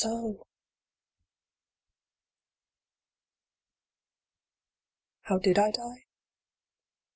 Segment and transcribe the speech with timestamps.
[5.23, 6.05] How did I die